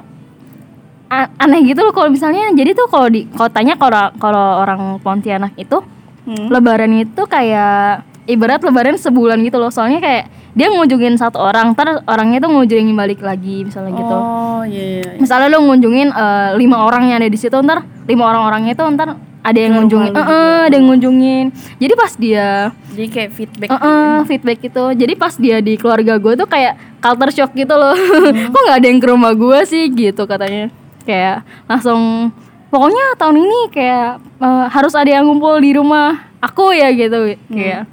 aneh 1.14 1.62
gitu 1.62 1.86
loh 1.86 1.94
kalau 1.94 2.10
misalnya 2.10 2.50
jadi 2.58 2.74
tuh 2.74 2.90
kalau 2.90 3.06
di 3.06 3.30
kotanya 3.30 3.78
kalau 3.78 4.10
kalau 4.18 4.66
orang 4.66 4.98
Pontianak 4.98 5.54
itu 5.62 5.82
Hmm. 6.24 6.48
lebaran 6.48 7.04
itu 7.04 7.20
kayak 7.28 8.08
ibarat 8.26 8.64
lebaran 8.64 8.96
sebulan 8.96 9.40
gitu 9.44 9.58
loh. 9.60 9.72
Soalnya 9.72 10.00
kayak 10.00 10.24
dia 10.54 10.70
ngunjungin 10.70 11.18
satu 11.18 11.42
orang 11.42 11.74
ntar 11.74 12.06
orangnya 12.06 12.38
tuh 12.46 12.54
ngunjungin 12.54 12.94
balik 12.94 13.20
lagi 13.26 13.66
misalnya 13.66 13.92
gitu. 13.98 14.16
Oh 14.16 14.62
iya, 14.64 15.02
iya, 15.02 15.04
iya. 15.18 15.20
misalnya 15.20 15.50
lo 15.50 15.66
ngunjungin 15.66 16.10
eh, 16.14 16.50
lima 16.62 16.86
orang 16.86 17.10
yang 17.10 17.18
ada 17.20 17.30
di 17.30 17.40
situ 17.42 17.58
ntar 17.66 17.82
lima 18.06 18.24
orang 18.30 18.44
orangnya 18.54 18.78
itu 18.78 18.86
ntar 18.94 19.18
ada 19.44 19.60
yang 19.60 19.76
ngunjungin. 19.76 20.12
lu 20.16 20.22
eh, 20.24 20.62
ada 20.72 20.76
yang 20.78 20.88
ngunjungin. 20.88 21.46
Jadi 21.82 21.94
pas 22.00 22.12
dia 22.16 22.72
jadi 22.94 23.08
kayak 23.10 23.30
feedback 23.34 23.70
eh, 23.74 23.82
eh, 23.82 24.18
feedback 24.30 24.58
gitu. 24.64 24.84
Jadi 24.94 25.14
pas 25.18 25.34
dia 25.36 25.58
di 25.60 25.74
keluarga 25.76 26.16
gue 26.16 26.34
tuh 26.38 26.48
kayak 26.48 26.74
culture 27.04 27.34
shock 27.34 27.52
gitu 27.58 27.76
loh. 27.76 27.98
Kok 28.54 28.62
nggak 28.64 28.78
ada 28.80 28.88
yang 28.88 29.00
ke 29.02 29.08
rumah 29.10 29.34
gue 29.36 29.60
sih? 29.68 29.90
Gitu 29.90 30.24
katanya. 30.24 30.72
Kayak 31.04 31.44
langsung 31.68 32.32
pokoknya 32.72 33.20
tahun 33.20 33.42
ini 33.44 33.60
kayak 33.74 34.10
eh, 34.22 34.66
harus 34.72 34.94
ada 34.96 35.10
yang 35.10 35.28
ngumpul 35.28 35.58
di 35.60 35.76
rumah 35.76 36.24
aku 36.40 36.72
ya 36.72 36.94
gitu. 36.94 37.36
Kayak 37.52 37.90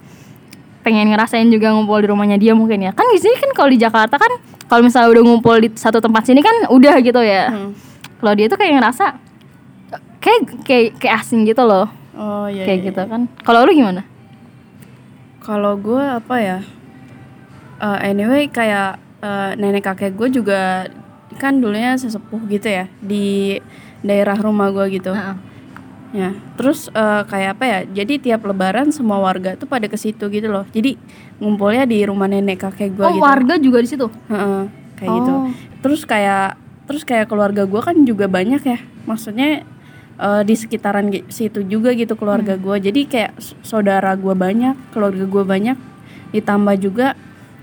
pengen 0.81 1.13
ngerasain 1.13 1.49
juga 1.49 1.73
ngumpul 1.73 2.01
di 2.01 2.09
rumahnya 2.09 2.37
dia 2.41 2.57
mungkin 2.57 2.81
ya 2.81 2.93
kan 2.93 3.05
di 3.13 3.21
sini 3.21 3.37
kan 3.37 3.51
kalau 3.53 3.69
di 3.69 3.77
Jakarta 3.77 4.17
kan 4.17 4.33
kalau 4.65 4.81
misalnya 4.81 5.13
udah 5.13 5.23
ngumpul 5.29 5.57
di 5.61 5.69
satu 5.77 6.01
tempat 6.01 6.25
sini 6.25 6.41
kan 6.41 6.73
udah 6.73 6.95
gitu 7.05 7.21
ya 7.21 7.53
Hmm. 7.53 7.73
kalau 8.19 8.33
dia 8.33 8.47
tuh 8.49 8.57
kayak 8.57 8.81
ngerasa 8.81 9.05
kayak 10.21 10.41
kayak 10.65 10.85
kayak 10.97 11.15
asing 11.21 11.45
gitu 11.45 11.65
loh 11.65 11.89
oh 12.17 12.49
iya, 12.49 12.65
kayak 12.65 12.79
iya. 12.81 12.87
gitu 12.93 13.03
kan 13.05 13.29
kalau 13.45 13.65
lu 13.65 13.73
gimana 13.73 14.05
Kalau 15.41 15.73
gue 15.73 16.05
apa 16.05 16.37
ya? 16.37 16.59
Eh, 17.81 17.99
anyway 18.13 18.45
kayak 18.47 19.01
eh, 19.25 19.51
nenek 19.57 19.89
kakek 19.89 20.13
gue 20.13 20.29
juga 20.31 20.85
kan 21.41 21.57
dulunya 21.57 21.97
sesepuh 21.97 22.45
gitu 22.45 22.69
ya 22.69 22.93
di 23.01 23.57
daerah 24.05 24.37
rumah 24.37 24.69
gue 24.69 25.01
gitu. 25.01 25.17
Heeh. 25.17 25.37
Ya, 26.11 26.35
terus 26.59 26.91
eh, 26.91 27.23
kayak 27.23 27.51
apa 27.55 27.65
ya? 27.67 27.79
Jadi 28.03 28.19
tiap 28.19 28.43
Lebaran 28.43 28.91
semua 28.91 29.23
warga 29.23 29.55
tuh 29.55 29.71
pada 29.71 29.87
ke 29.87 29.95
situ 29.95 30.27
gitu 30.27 30.51
loh. 30.51 30.67
Jadi 30.75 30.99
ngumpulnya 31.39 31.87
di 31.87 32.03
rumah 32.03 32.27
nenek 32.27 32.67
kakek 32.67 32.99
gue 32.99 33.07
oh 33.07 33.15
gitu. 33.15 33.23
warga 33.23 33.55
juga 33.57 33.79
di 33.79 33.89
situ 33.89 34.11
Heeh, 34.27 34.63
kayak 34.99 35.11
gitu. 35.23 35.33
Oh. 35.33 35.47
Terus 35.87 36.03
kayak 36.05 36.59
terus 36.91 37.07
kayak 37.07 37.31
keluarga 37.31 37.63
gue 37.63 37.81
kan 37.81 37.95
juga 38.03 38.27
banyak 38.27 38.59
ya. 38.59 38.79
Maksudnya 39.07 39.63
eh, 40.19 40.43
di 40.43 40.55
sekitaran 40.59 41.15
situ 41.31 41.63
juga 41.63 41.95
gitu 41.95 42.19
keluarga 42.19 42.59
Hmm. 42.59 42.63
gue. 42.67 42.77
Jadi 42.91 43.01
kayak 43.07 43.39
saudara 43.63 44.11
gue 44.19 44.35
banyak, 44.35 44.75
keluarga 44.91 45.23
gue 45.23 45.45
banyak. 45.47 45.79
Ditambah 46.35 46.75
juga 46.83 47.15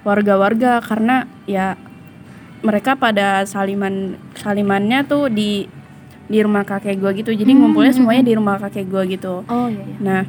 warga-warga 0.08 0.80
karena 0.80 1.28
ya 1.44 1.76
mereka 2.64 2.96
pada 2.96 3.44
saliman 3.44 4.16
salimannya 4.40 5.04
tuh 5.04 5.28
di 5.28 5.68
di 6.28 6.40
rumah 6.40 6.62
kakek 6.62 7.00
gue 7.00 7.12
gitu. 7.18 7.32
Jadi 7.32 7.52
ngumpulnya 7.54 7.92
semuanya 7.92 8.24
di 8.24 8.34
rumah 8.36 8.60
kakek 8.60 8.86
gue 8.86 9.04
gitu. 9.12 9.42
oh 9.44 9.68
iya, 9.68 9.80
iya. 9.82 9.98
Nah, 10.00 10.22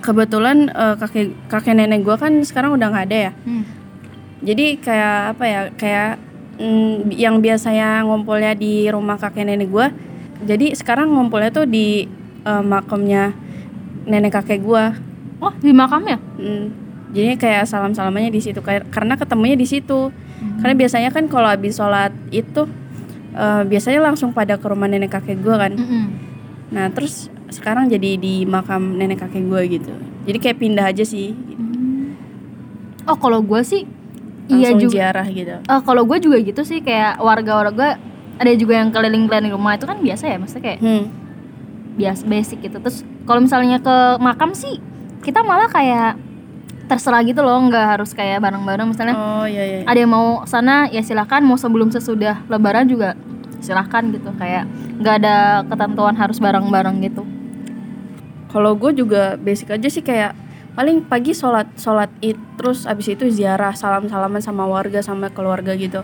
kebetulan 0.00 0.70
eh, 0.70 0.94
kakek 0.96 1.26
kakek 1.46 1.74
nenek 1.76 2.00
gue 2.00 2.16
kan 2.16 2.32
sekarang 2.40 2.72
udah 2.72 2.88
nggak 2.88 3.06
ada 3.06 3.18
ya 3.28 3.32
Hmm. 3.44 3.64
jadi 4.40 4.80
kayak 4.80 5.16
apa 5.36 5.44
ya 5.44 5.60
kayak 5.76 6.10
mm, 6.56 7.12
yang 7.12 7.36
biasanya 7.38 8.00
ngumpulnya 8.08 8.56
di 8.56 8.88
rumah 8.88 9.20
kakek 9.20 9.44
nenek 9.44 9.68
gue 9.68 9.86
jadi 10.40 10.72
sekarang 10.72 11.12
ngumpulnya 11.12 11.52
tuh 11.52 11.68
di 11.68 12.08
eh, 12.40 12.62
makamnya 12.64 13.36
nenek 14.08 14.40
kakek 14.40 14.64
gue 14.64 14.84
oh 15.40 15.52
di 15.60 15.72
makamnya 15.72 16.16
Mm, 16.40 16.64
jadi 17.12 17.36
kayak 17.36 17.68
salam 17.68 17.92
salamannya 17.92 18.32
di 18.32 18.40
situ 18.40 18.64
karena 18.64 19.20
ketemunya 19.20 19.52
di 19.52 19.68
situ 19.68 20.08
karena 20.64 20.72
biasanya 20.72 21.12
kan 21.12 21.28
kalau 21.28 21.44
habis 21.44 21.76
sholat 21.76 22.08
itu 22.32 22.64
eh, 23.32 23.62
biasanya 23.64 24.00
langsung 24.02 24.30
pada 24.30 24.56
ke 24.56 24.66
rumah 24.66 24.86
nenek 24.86 25.10
kakek 25.10 25.38
gue 25.38 25.54
kan. 25.54 25.72
Mm-mm. 25.72 26.04
nah 26.70 26.86
terus 26.86 27.26
sekarang 27.50 27.86
jadi 27.86 28.14
di 28.14 28.46
makam 28.46 28.94
nenek 28.94 29.20
kakek 29.20 29.42
gue 29.42 29.62
gitu. 29.72 29.90
Jadi 30.22 30.38
kayak 30.38 30.58
pindah 30.58 30.86
aja 30.86 31.02
sih. 31.02 31.34
Oh 33.04 33.16
kalau 33.16 33.42
gue 33.42 33.58
sih 33.60 33.82
iya 34.46 34.70
langsung 34.70 34.86
juga. 34.86 34.94
ziarah 34.94 35.26
gitu. 35.26 35.56
Eh, 35.58 35.80
kalau 35.82 36.02
gue 36.04 36.18
juga 36.20 36.38
gitu 36.38 36.62
sih 36.62 36.78
kayak 36.78 37.18
warga-warga 37.18 37.98
ada 38.38 38.52
juga 38.54 38.78
yang 38.78 38.90
keliling-keliling 38.90 39.50
rumah. 39.50 39.74
Itu 39.74 39.84
kan 39.84 39.98
biasa 39.98 40.24
ya 40.26 40.36
maksudnya 40.38 40.64
kayak 40.64 40.78
Hmm. 40.78 41.04
biasa 41.90 42.22
basic 42.24 42.58
gitu. 42.62 42.78
Terus 42.78 43.02
kalau 43.26 43.42
misalnya 43.42 43.82
ke 43.82 43.96
makam 44.18 44.54
sih 44.54 44.78
kita 45.20 45.42
malah 45.42 45.66
kayak 45.66 46.14
terserah 46.90 47.22
gitu 47.22 47.46
loh 47.46 47.54
nggak 47.70 47.86
harus 47.96 48.10
kayak 48.10 48.42
bareng-bareng. 48.42 48.90
Misalnya 48.90 49.14
Oh 49.14 49.46
iya 49.46 49.62
iya. 49.62 49.78
ada 49.86 49.94
yang 49.94 50.10
mau 50.10 50.42
sana 50.42 50.90
ya 50.90 50.98
silahkan 51.06 51.38
mau 51.46 51.54
sebelum 51.54 51.94
sesudah 51.94 52.42
lebaran 52.50 52.90
juga 52.90 53.14
silahkan 53.62 54.02
gitu. 54.10 54.34
Kayak 54.34 54.66
nggak 54.98 55.14
ada 55.22 55.62
ketentuan 55.70 56.18
harus 56.18 56.42
bareng-bareng 56.42 56.98
gitu. 57.06 57.22
Kalau 58.50 58.74
gue 58.74 58.90
juga 58.98 59.38
basic 59.38 59.70
aja 59.70 59.86
sih 59.86 60.02
kayak 60.02 60.34
paling 60.74 61.06
pagi 61.06 61.30
sholat 61.30 61.70
sholat 61.78 62.10
id 62.18 62.38
terus 62.58 62.82
abis 62.82 63.14
itu 63.14 63.30
ziarah 63.30 63.74
salam 63.78 64.10
salaman 64.10 64.42
sama 64.42 64.66
warga 64.66 64.98
sama 64.98 65.30
keluarga 65.30 65.78
gitu. 65.78 66.02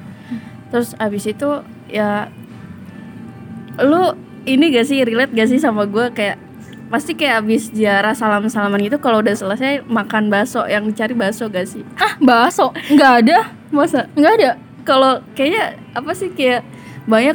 Terus 0.71 0.95
abis 1.03 1.27
itu 1.27 1.67
ya 1.91 2.31
lu 3.83 4.15
ini 4.47 4.71
gak 4.71 4.87
sih 4.87 5.03
relate 5.03 5.35
gak 5.35 5.51
sih 5.51 5.59
sama 5.59 5.91
gue 5.91 6.15
kayak 6.15 6.46
pasti 6.87 7.13
kayak 7.13 7.43
abis 7.43 7.71
ziarah 7.71 8.13
salam 8.13 8.47
salaman 8.47 8.79
gitu 8.81 8.97
kalau 8.97 9.19
udah 9.19 9.33
selesai 9.33 9.83
makan 9.85 10.27
bakso 10.27 10.63
yang 10.65 10.87
cari 10.91 11.13
bakso 11.13 11.47
gak 11.47 11.67
sih? 11.67 11.83
ah 11.97 12.15
bakso 12.19 12.71
nggak 12.89 13.13
ada 13.21 13.39
Masa 13.67 14.07
nggak 14.13 14.33
ada 14.37 14.51
kalau 14.83 15.19
kayaknya 15.33 15.75
apa 15.93 16.11
sih 16.13 16.31
kayak 16.31 16.63
banyak 17.05 17.35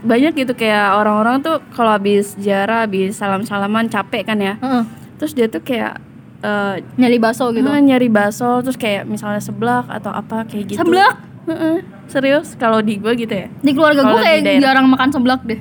banyak 0.00 0.32
gitu 0.36 0.52
kayak 0.52 0.94
orang-orang 0.94 1.38
tuh 1.38 1.58
kalau 1.70 1.90
habis 1.90 2.34
ziarah 2.36 2.86
habis 2.86 3.14
salam 3.14 3.42
salaman 3.42 3.86
capek 3.86 4.22
kan 4.24 4.38
ya 4.38 4.54
Heeh. 4.56 4.82
terus 5.16 5.30
dia 5.32 5.46
tuh 5.46 5.58
kayak 5.58 5.98
eh, 6.40 6.74
nyari 6.96 7.18
bakso 7.18 7.50
gitu 7.50 7.62
Nah, 7.62 7.78
nyari 7.78 8.06
bakso 8.06 8.62
terus 8.62 8.74
kayak 8.74 9.02
misalnya 9.04 9.38
seblak 9.38 9.86
atau 9.88 10.10
apa 10.10 10.42
kayak 10.44 10.70
gitu. 10.70 10.78
seblak 10.78 11.18
Heeh. 11.42 11.82
Serius 12.06 12.54
kalau 12.54 12.78
di 12.78 12.98
gua 12.98 13.14
gitu 13.14 13.32
ya. 13.32 13.50
di 13.50 13.72
keluarga 13.72 14.04
gue 14.04 14.18
kayak 14.20 14.60
jarang 14.60 14.86
makan 14.86 15.10
seblak 15.10 15.42
deh 15.42 15.58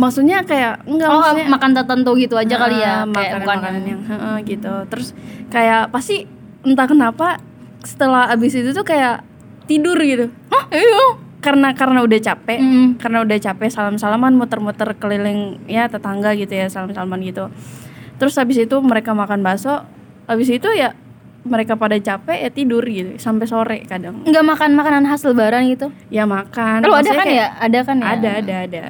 Maksudnya 0.00 0.40
kayak 0.42 0.80
enggak 0.84 1.06
oh 1.06 1.20
maksudnya 1.20 1.46
makan 1.46 1.70
tertentu 1.74 2.10
gitu 2.16 2.34
aja 2.34 2.54
kali 2.56 2.76
ya 2.76 2.92
Ah, 2.96 3.04
kayak 3.04 3.04
bukan 3.04 3.20
makanan-makanan 3.44 3.82
yang 3.84 4.00
heeh, 4.02 4.36
gitu. 4.46 4.74
Terus 4.88 5.08
kayak 5.48 5.82
pasti 5.88 6.24
entah 6.62 6.86
kenapa 6.86 7.36
setelah 7.82 8.28
abis 8.28 8.52
itu 8.54 8.70
tuh 8.70 8.82
kayak 8.82 9.20
tidur 9.66 9.96
gitu. 9.96 10.32
Hah, 10.48 10.64
iya 10.70 11.20
Karena 11.40 11.72
karena 11.72 12.00
udah 12.00 12.16
capek, 12.18 12.58
Mm. 12.58 12.88
karena 12.96 13.18
udah 13.20 13.38
capek 13.38 13.68
salam-salaman 13.68 14.32
muter-muter 14.34 14.92
keliling 14.94 15.40
ya 15.64 15.84
tetangga 15.86 16.32
gitu 16.34 16.52
ya 16.52 16.66
salam-salaman 16.66 17.16
gitu. 17.22 17.48
Terus 18.16 18.36
habis 18.36 18.56
itu 18.58 18.76
mereka 18.78 19.12
makan 19.12 19.40
bakso, 19.40 19.80
habis 20.26 20.48
itu 20.48 20.68
ya 20.70 20.92
mereka 21.40 21.72
pada 21.74 21.96
capek 21.96 22.36
ya 22.38 22.50
tidur 22.50 22.84
gitu 22.84 23.16
sampai 23.16 23.46
sore 23.46 23.78
kadang. 23.84 24.20
nggak 24.22 24.44
makan 24.44 24.70
makanan 24.74 25.04
khas 25.06 25.24
lebaran 25.24 25.64
gitu 25.66 25.88
Ya 26.08 26.28
makan. 26.28 26.84
lu 26.84 26.92
ada 26.92 27.08
kan 27.10 27.24
kayak- 27.24 27.32
ya 27.34 27.48
ada 27.58 27.78
kan 27.80 27.96
ya 27.96 28.08
Ada, 28.10 28.30
ada, 28.38 28.54
ada. 28.62 28.84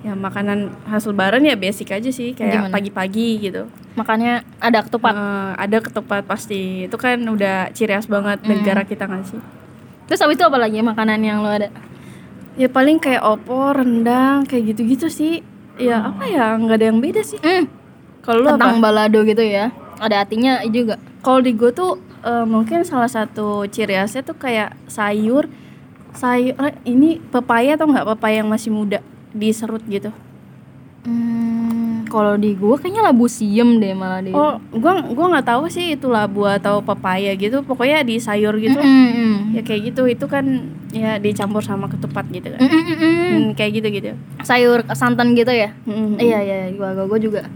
Ya 0.00 0.16
makanan 0.16 0.72
khas 0.88 1.04
lebaran 1.04 1.44
ya 1.44 1.52
basic 1.54 1.92
aja 1.92 2.08
sih 2.08 2.32
kayak 2.32 2.72
pagi-pagi 2.72 3.36
gitu. 3.42 3.68
makanya 3.92 4.40
ada 4.56 4.80
ketupat 4.80 5.12
Eh, 5.12 5.50
ada 5.58 5.78
ketupat 5.78 6.22
pasti. 6.24 6.88
Itu 6.88 6.96
kan 6.96 7.20
udah 7.20 7.68
ciri 7.70 7.92
khas 7.92 8.06
banget 8.06 8.40
negara 8.42 8.82
kita 8.82 9.04
nggak 9.04 9.24
sih? 9.26 9.40
terus 10.06 10.18
habis 10.18 10.34
itu 10.34 10.42
apa 10.42 10.58
lagi 10.58 10.80
makanan 10.80 11.20
yang 11.20 11.38
lo 11.38 11.48
ada 11.48 11.68
Ya 12.56 12.66
paling 12.66 12.98
kayak 12.98 13.22
opor, 13.22 13.78
rendang, 13.78 14.42
kayak 14.42 14.74
gitu-gitu 14.74 15.06
sih. 15.06 15.38
Ya 15.76 16.02
apa 16.02 16.26
ya? 16.26 16.56
nggak 16.56 16.76
ada 16.76 16.86
yang 16.86 16.98
beda 16.98 17.22
sih. 17.22 17.38
hmm, 17.38 17.64
Kalau 18.20 18.42
apa? 18.42 18.56
tentang 18.56 18.80
balado 18.80 19.20
gitu 19.22 19.40
ya 19.40 19.68
ada 19.96 20.24
artinya 20.24 20.64
juga 20.66 20.96
Kalau 21.20 21.38
di 21.38 21.52
gue 21.52 21.70
tuh 21.70 21.94
eh, 22.20 22.44
mungkin 22.44 22.82
salah 22.82 23.06
satu 23.06 23.68
ciri 23.68 23.94
khasnya 23.94 24.24
tuh 24.24 24.34
kayak 24.34 24.72
sayur, 24.86 25.44
sayur 26.12 26.56
eh, 26.58 26.74
ini 26.84 27.20
pepaya 27.22 27.76
atau 27.76 27.84
nggak 27.84 28.16
pepaya 28.16 28.40
yang 28.40 28.48
masih 28.48 28.72
muda 28.72 29.04
diserut 29.34 29.82
gitu. 29.86 30.10
Hmm, 31.00 32.04
kalau 32.12 32.36
di 32.36 32.52
gua 32.52 32.76
kayaknya 32.76 33.08
labu 33.08 33.24
siem 33.24 33.80
deh 33.80 33.96
malah 33.96 34.20
di. 34.20 34.36
Oh, 34.36 34.60
gua 34.76 35.00
gua 35.00 35.26
nggak 35.32 35.48
tahu 35.48 35.64
sih 35.72 35.96
itu 35.96 36.12
labu 36.12 36.44
atau 36.44 36.84
pepaya 36.84 37.32
gitu. 37.40 37.64
Pokoknya 37.64 38.04
di 38.04 38.20
sayur 38.20 38.60
gitu. 38.60 38.76
Mm, 38.76 38.84
mm, 38.84 39.08
mm. 39.16 39.36
Ya 39.56 39.62
kayak 39.64 39.80
gitu. 39.92 40.04
Itu 40.04 40.28
kan 40.28 40.44
ya 40.92 41.16
dicampur 41.16 41.64
sama 41.64 41.88
ketupat 41.88 42.28
gitu 42.28 42.52
kan. 42.52 42.60
Mm, 42.60 42.68
mm, 42.68 42.84
mm, 42.84 42.98
mm. 43.00 43.16
Hmm, 43.32 43.48
kayak 43.56 43.80
gitu-gitu. 43.80 44.12
Sayur 44.44 44.84
santan 44.92 45.32
gitu 45.32 45.50
ya? 45.56 45.72
Hmm. 45.88 46.20
Iya 46.20 46.38
iya, 46.44 46.56
gua 46.76 46.92
gua, 46.92 47.08
gua 47.08 47.18
juga. 47.18 47.48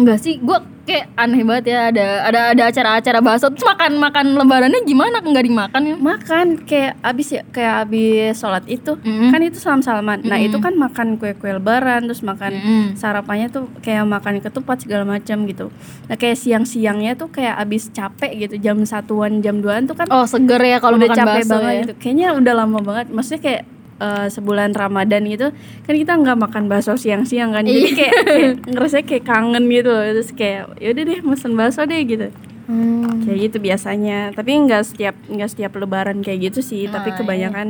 Enggak 0.00 0.24
sih, 0.24 0.40
gua 0.40 0.64
kayak 0.82 1.14
aneh 1.14 1.42
banget 1.42 1.64
ya 1.68 1.80
ada 1.88 2.06
ada 2.24 2.40
ada 2.50 2.62
acara-acara 2.66 3.18
bakso 3.18 3.46
terus 3.48 3.62
makan 3.64 3.92
makan 3.96 4.26
lebarannya 4.34 4.82
gimana 4.82 5.18
nggak 5.18 5.44
dimakan 5.44 5.82
ya? 5.84 5.96
Makan 5.96 6.46
kayak 6.62 6.98
abis 7.00 7.28
ya 7.32 7.42
kayak 7.48 7.74
abis 7.82 8.34
sholat 8.34 8.64
itu 8.66 8.98
Mm. 8.98 9.30
kan 9.30 9.40
itu 9.40 9.56
salam 9.56 9.78
salaman. 9.78 10.20
Nah 10.22 10.36
Mm. 10.36 10.46
itu 10.46 10.58
kan 10.58 10.74
makan 10.74 11.16
kue-kue 11.16 11.52
lebaran 11.52 12.04
terus 12.04 12.20
makan 12.20 12.52
Mm. 12.52 12.86
sarapannya 12.94 13.46
tuh 13.46 13.70
kayak 13.78 14.02
makan 14.04 14.38
ketupat 14.38 14.82
segala 14.82 15.06
macam 15.08 15.44
gitu. 15.44 15.70
Nah 16.06 16.16
kayak 16.16 16.34
siang-siangnya 16.36 17.14
tuh 17.14 17.28
kayak 17.28 17.58
abis 17.58 17.88
capek 17.88 18.32
gitu 18.40 18.58
jam 18.58 18.82
satuan 18.82 19.38
jam 19.38 19.58
2an 19.58 19.86
tuh 19.86 19.94
kan 19.94 20.06
Oh 20.08 20.24
seger 20.24 20.58
ya 20.58 20.78
kalau 20.78 20.96
udah 20.96 21.06
makan 21.06 21.18
capek 21.18 21.34
bakso 21.38 21.52
banget 21.52 21.72
ya. 21.72 21.80
gitu. 21.82 21.94
Kayaknya 21.96 22.26
udah 22.34 22.54
lama 22.56 22.78
banget. 22.80 23.06
Maksudnya 23.08 23.40
kayak 23.40 23.62
eh, 24.02 24.26
sebulan 24.28 24.74
Ramadan 24.74 25.22
gitu 25.24 25.54
kan 25.86 25.94
kita 25.94 26.12
nggak 26.12 26.38
makan 26.40 26.66
bakso 26.66 26.98
siang-siang 26.98 27.54
kan. 27.54 27.62
Jadi 27.62 27.78
Iya. 27.78 27.94
kayak, 27.94 28.14
kayak 28.26 28.52
ngerasa 28.66 28.96
kayak 29.02 29.24
kangen 29.24 29.64
gitu 29.68 29.88
loh. 29.88 30.02
Terus 30.12 30.30
kayak 30.34 30.62
yaudah 30.76 31.02
deh 31.06 31.20
mesen 31.22 31.52
bakso 31.54 31.86
deh 31.86 32.02
gitu. 32.02 32.26
Hmm. 32.66 33.22
Kayak 33.22 33.38
gitu 33.40 33.56
biasanya. 33.60 34.18
Tapi 34.34 34.50
nggak 34.66 34.82
setiap 34.84 35.14
nggak 35.26 35.50
setiap 35.50 35.72
lebaran 35.74 36.18
kayak 36.20 36.50
gitu 36.50 36.60
sih, 36.60 36.86
Oh, 36.86 36.92
tapi 36.92 37.10
iya. 37.10 37.16
kebanyakan 37.16 37.68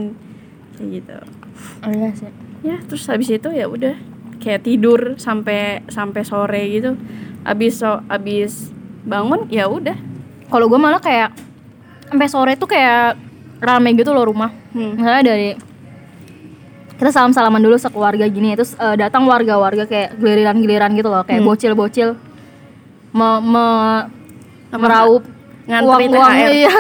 kayak 0.76 0.88
gitu. 0.96 1.16
Oh 1.84 1.90
iya 1.90 2.08
sih. 2.12 2.30
Ya, 2.62 2.76
terus 2.80 3.04
habis 3.06 3.28
itu 3.28 3.48
ya 3.50 3.66
udah 3.66 3.92
kayak 4.38 4.62
tidur 4.62 5.14
sampai 5.16 5.82
sampai 5.86 6.22
sore 6.22 6.62
gitu. 6.70 6.94
Habis 7.42 7.82
so, 7.82 8.00
habis 8.06 8.70
bangun 9.02 9.50
ya 9.50 9.66
udah. 9.66 9.98
Kalau 10.46 10.68
gua 10.68 10.78
malah 10.78 11.02
kayak 11.02 11.34
sampai 12.06 12.28
sore 12.28 12.52
tuh 12.54 12.68
kayak 12.68 13.18
rame 13.58 13.96
gitu 13.96 14.12
loh 14.12 14.28
rumah. 14.28 14.52
Hmm. 14.70 14.94
Misalnya 14.94 15.22
dari 15.26 15.48
kita 17.02 17.10
salam 17.10 17.34
salaman 17.34 17.58
dulu 17.58 17.74
sekeluarga 17.74 18.22
gini 18.24 18.54
terus 18.54 18.78
eh, 18.78 18.94
datang 18.94 19.26
warga-warga 19.26 19.82
kayak 19.84 20.14
giliran-giliran 20.16 20.94
gitu 20.94 21.10
loh 21.10 21.26
kayak 21.26 21.42
Hmm. 21.42 21.48
bocil-bocil 21.48 22.14
me, 23.10 23.28
me- 23.42 24.04
Apa, 24.70 24.78
meraup 24.78 25.22
ngantri 25.62 26.06
uang-uang, 26.06 26.30
THR. 26.32 26.50
iya 26.60 26.72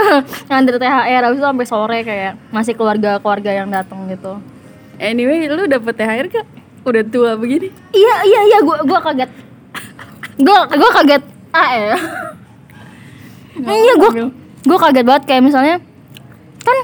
ngantri 0.46 0.76
THR 0.76 1.22
habis 1.22 1.36
itu 1.36 1.44
sampai 1.44 1.66
sore 1.66 1.98
kayak 2.02 2.32
masih 2.48 2.72
keluarga-keluarga 2.72 3.50
yang 3.52 3.68
datang 3.68 4.06
gitu 4.06 4.38
Anyway, 4.94 5.50
lu 5.50 5.66
dapet 5.66 5.98
THR 5.98 6.26
gak? 6.30 6.46
Udah 6.82 7.02
tua 7.04 7.34
begini. 7.34 7.74
iya 7.90 8.14
iya 8.22 8.40
iya 8.44 8.58
gua 8.60 8.78
gua 8.80 9.02
kaget 9.02 9.30
gua 10.38 10.66
gua 10.68 10.90
kaget 10.96 11.22
ah 11.50 11.68
ya 11.72 11.96
iya 13.58 13.94
gua 13.94 14.10
gua 14.62 14.78
kaget 14.80 15.04
banget 15.04 15.22
kayak 15.26 15.42
misalnya 15.42 15.76
kan 16.60 16.78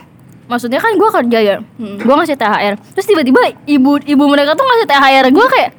maksudnya 0.49 0.79
kan 0.79 0.93
gua 0.95 1.11
kerja 1.13 1.39
ya 1.39 1.57
Hmm. 1.77 1.97
gua 1.99 2.15
ngasih 2.19 2.35
THR 2.35 2.75
terus 2.91 3.05
tiba-tiba 3.05 3.39
ibu 3.65 4.01
ibu 4.01 4.25
mereka 4.27 4.53
tuh 4.53 4.65
ngasih 4.65 4.87
THR 4.87 5.27
gua 5.29 5.47
kayak 5.47 5.71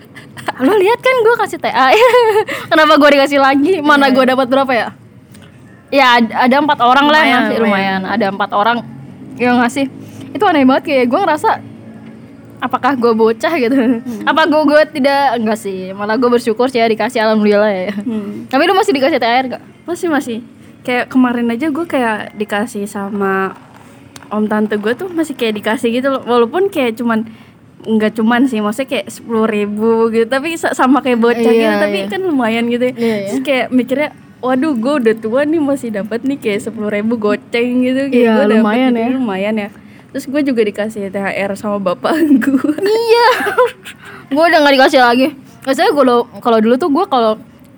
lo 0.60 0.72
lihat 0.74 0.98
kan 0.98 1.16
gua 1.20 1.34
kasih 1.38 1.58
THR 1.58 1.92
kenapa 2.70 2.92
gua 2.96 3.10
dikasih 3.10 3.38
lagi 3.38 3.72
mana 3.80 4.06
Iya. 4.06 4.14
gua 4.14 4.24
dapat 4.26 4.46
berapa 4.46 4.72
ya 4.72 4.88
ya 5.90 6.06
ad- 6.16 6.30
ada 6.32 6.56
empat 6.56 6.78
orang 6.78 7.06
lah 7.06 7.18
yang 7.20 7.26
Lumayan, 7.26 7.40
ngasih 7.42 7.58
lumayan. 7.58 7.98
lumayan 7.98 8.02
ada 8.08 8.26
empat 8.28 8.50
orang 8.52 8.78
yang 9.36 9.54
ngasih 9.58 9.86
itu 10.30 10.44
aneh 10.44 10.62
banget 10.62 10.84
kayak 10.86 11.06
gua 11.06 11.20
ngerasa 11.24 11.50
apakah 12.60 12.92
gue 12.94 13.12
bocah 13.12 13.52
gitu 13.56 13.72
Hmm. 13.72 14.20
apa 14.22 14.44
gue 14.44 14.62
gue 14.62 14.80
tidak 14.94 15.22
enggak 15.34 15.58
sih 15.58 15.90
malah 15.90 16.14
gue 16.14 16.28
bersyukur 16.28 16.68
sih 16.68 16.76
ya 16.76 16.86
dikasih 16.86 17.18
alhamdulillah 17.18 17.72
ya 17.72 17.90
Hmm. 17.96 18.44
tapi 18.46 18.62
lu 18.62 18.76
masih 18.76 18.92
dikasih 18.92 19.16
THR 19.16 19.44
gak? 19.50 19.62
Masih 19.82 20.06
masih. 20.06 20.38
Kayak 20.80 21.08
kemarin 21.08 21.48
aja 21.48 21.66
gue 21.66 21.84
kayak 21.84 22.36
dikasih 22.36 22.84
sama 22.84 23.56
om 24.30 24.46
tante 24.46 24.74
gue 24.74 24.92
tuh 24.92 25.08
masih 25.08 25.34
kayak 25.34 25.54
dikasih 25.56 25.90
gitu 25.92 26.08
loh. 26.08 26.22
Walaupun 26.22 26.68
kayak 26.68 26.94
cuman 26.94 27.26
nggak 27.80 28.12
cuman 28.14 28.44
sih 28.44 28.58
maksudnya 28.58 28.88
kayak 28.90 29.06
sepuluh 29.08 29.44
ribu 29.44 30.08
gitu 30.08 30.26
tapi 30.26 30.52
sa- 30.54 30.72
sama 30.72 31.00
kayak 31.00 31.16
bocah 31.18 31.40
Iya, 31.48 31.60
gitu 31.64 31.74
tapi 31.80 31.98
iya. 31.98 32.06
kan 32.06 32.20
lumayan 32.20 32.64
gitu 32.66 32.84
ya. 32.86 32.92
Iya, 32.92 33.16
iya. 33.16 33.26
Terus 33.26 33.40
kayak 33.42 33.66
mikirnya 33.70 34.08
waduh 34.38 34.72
gue 34.72 34.94
udah 35.00 35.14
tua 35.14 35.40
nih 35.42 35.58
masih 35.58 35.88
dapat 35.90 36.20
nih 36.22 36.36
kayak 36.36 36.60
sepuluh 36.62 36.88
ribu 36.88 37.16
goceng 37.16 37.82
gitu 37.82 38.06
kayak 38.06 38.16
Iya, 38.16 38.32
dapet 38.34 38.48
lumayan 38.54 38.90
gitu, 38.90 39.00
ya. 39.00 39.08
lumayan 39.12 39.54
ya 39.58 39.68
terus 40.10 40.26
gue 40.26 40.42
juga 40.42 40.62
dikasih 40.64 41.06
THR 41.08 41.54
sama 41.54 41.78
bapak 41.78 42.18
gue 42.44 42.72
iya 42.82 43.28
gue 44.26 44.42
udah 44.42 44.58
nggak 44.58 44.74
dikasih 44.74 44.98
lagi 44.98 45.28
biasanya 45.60 45.92
kalau 45.92 46.18
kalau 46.36 46.58
dulu 46.58 46.74
tuh 46.74 46.88
gue 46.88 47.04
kalau 47.06 47.32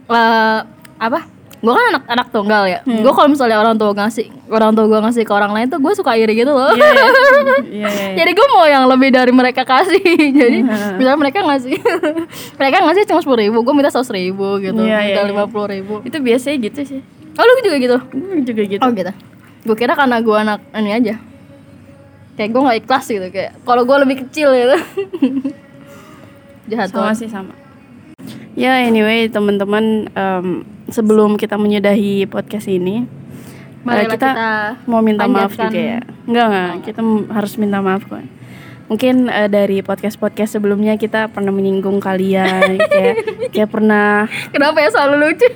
eh, 0.07 0.59
apa 0.97 1.21
gue 1.63 1.71
kan 1.71 1.85
anak 1.95 2.03
anak 2.11 2.27
tunggal 2.35 2.67
ya. 2.67 2.83
Hmm. 2.83 3.07
gue 3.07 3.13
kalau 3.15 3.31
misalnya 3.31 3.63
orang 3.63 3.79
tua 3.79 3.95
ngasih 3.95 4.27
orang 4.51 4.75
tua 4.75 4.91
gue 4.91 4.99
ngasih 4.99 5.23
ke 5.23 5.31
orang 5.31 5.55
lain 5.55 5.71
tuh 5.71 5.79
gue 5.79 5.93
suka 5.95 6.19
iri 6.19 6.35
gitu 6.35 6.51
loh. 6.51 6.75
Iya, 6.75 6.91
iya. 6.91 7.07
Iya, 7.73 7.89
iya, 7.89 7.89
iya. 7.89 8.15
jadi 8.19 8.31
gue 8.35 8.47
mau 8.51 8.67
yang 8.67 8.85
lebih 8.91 9.15
dari 9.15 9.31
mereka 9.31 9.63
kasih. 9.63 10.03
Jadi 10.43 10.59
Hmm. 10.67 10.99
misalnya 10.99 11.19
mereka 11.19 11.39
ngasih 11.41 11.79
mereka 12.59 12.77
ngasih 12.83 13.03
cuma 13.07 13.21
sepuluh 13.23 13.41
ribu 13.41 13.63
gue 13.63 13.75
minta 13.75 13.89
seratus 13.89 14.11
ribu 14.11 14.59
gitu. 14.59 14.83
Iya, 14.83 14.99
iya, 14.99 15.07
minta 15.07 15.23
iya. 15.23 15.31
lima 15.31 15.45
puluh 15.47 15.71
ribu. 15.71 15.95
Itu 16.03 16.19
biasanya 16.19 16.57
gitu 16.61 16.81
sih. 16.83 17.01
Oh 17.39 17.43
lu 17.43 17.53
juga 17.63 17.77
gitu? 17.79 17.97
Gue 18.11 18.43
juga 18.43 18.63
gitu. 18.67 18.83
Oh 18.83 18.91
gitu. 18.91 19.13
Gue 19.63 19.77
kira 19.79 19.95
karena 19.95 20.19
gue 20.19 20.37
anak 20.37 20.59
ini 20.75 20.91
aja. 20.91 21.15
Kayak 22.35 22.49
gue 22.51 22.61
nggak 22.61 22.79
ikhlas 22.83 23.07
gitu 23.07 23.27
kayak 23.31 23.53
kalau 23.63 23.87
gue 23.87 23.97
lebih 24.03 24.17
kecil 24.27 24.51
gitu. 24.51 24.77
Jahat 26.67 26.91
sama 26.91 27.15
sih 27.15 27.31
sama 27.31 27.62
ya 28.53 28.83
anyway 28.83 29.27
teman-teman 29.27 30.09
em, 30.09 30.47
sebelum 30.87 31.37
kita 31.37 31.57
menyudahi 31.57 32.27
podcast 32.27 32.67
ini 32.67 33.03
eh, 33.03 33.83
Marilah 33.83 34.15
kita, 34.15 34.29
kita 34.31 34.47
mau 34.87 35.01
minta 35.01 35.25
maaf 35.27 35.53
juga 35.53 35.75
ya. 35.75 36.01
Enggak 36.23 36.45
enggak 36.47 36.71
kita 36.85 37.01
m- 37.01 37.27
harus 37.29 37.53
minta 37.57 37.79
maaf 37.81 38.05
kok. 38.05 38.23
Mungkin 38.87 39.27
eh, 39.27 39.49
dari 39.49 39.81
podcast 39.81 40.15
podcast 40.15 40.55
sebelumnya 40.55 40.95
kita 40.95 41.27
pernah 41.27 41.51
menyinggung 41.51 41.99
kalian 41.99 42.77
kayak 42.93 43.17
kayak 43.51 43.71
pernah 43.71 44.29
kenapa 44.53 44.79
ya 44.79 44.89
selalu 44.91 45.15
lucu? 45.19 45.49